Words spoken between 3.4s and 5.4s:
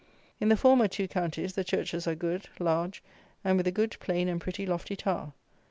and with a good, plain, and pretty lofty tower.